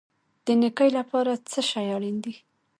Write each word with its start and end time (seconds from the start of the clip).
د 0.45 0.47
نیکۍ 0.61 0.89
لپاره 0.97 1.31
څه 1.51 1.59
شی 1.71 1.85
اړین 1.95 2.17
دی؟ 2.23 2.33